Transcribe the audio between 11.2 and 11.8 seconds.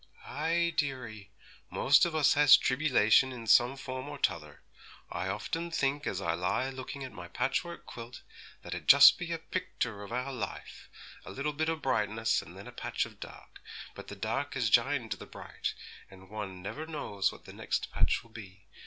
a little bit o'